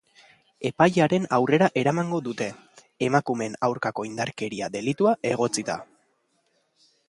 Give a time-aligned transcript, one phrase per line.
[0.69, 2.47] Epailearen aurrera eramango dute,
[3.09, 5.81] emakumeen aurkako indarkeria delitua egotzita.